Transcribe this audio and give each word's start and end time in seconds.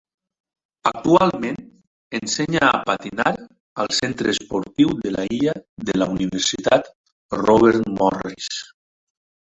Actualment 0.91 1.57
ensenya 2.19 2.63
a 2.69 2.79
patinar 2.87 3.33
al 3.83 3.93
Centre 3.99 4.33
Esportiu 4.37 4.97
de 5.05 5.13
la 5.19 5.27
Illa 5.37 5.53
de 5.91 5.99
la 6.03 6.09
Universitat 6.17 6.91
Robert 7.45 7.93
Morris. 8.01 8.51